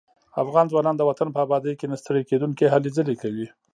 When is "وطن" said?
1.09-1.27